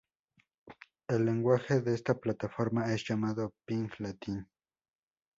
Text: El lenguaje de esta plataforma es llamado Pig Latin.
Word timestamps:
El 1.09 1.23
lenguaje 1.25 1.79
de 1.79 1.93
esta 1.93 2.15
plataforma 2.15 2.91
es 2.91 3.07
llamado 3.07 3.53
Pig 3.65 3.91
Latin. 3.99 4.47